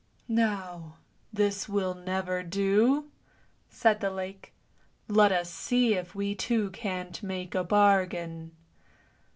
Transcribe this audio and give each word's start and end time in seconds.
"Now, 0.47 0.97
this 1.31 1.69
will 1.69 1.93
never 1.93 2.41
do!" 2.41 3.11
said 3.69 3.99
the 4.01 4.09
lake." 4.09 4.51
Let 5.07 5.31
us 5.31 5.51
see 5.53 5.93
if 5.93 6.15
we 6.15 6.33
two 6.33 6.71
can't 6.71 7.21
make 7.21 7.53
a 7.53 7.63
bargain! 7.63 8.51